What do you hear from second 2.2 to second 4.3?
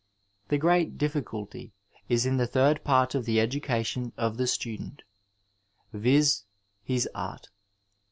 in the third part of the eduoatioi